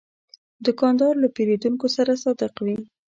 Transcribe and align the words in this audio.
دوکاندار 0.65 1.13
له 1.23 1.27
پیرودونکو 1.35 1.87
سره 1.95 2.11
صادق 2.23 2.53
وي. 2.65 2.77